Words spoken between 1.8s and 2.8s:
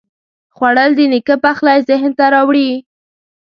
ذهن ته راوړي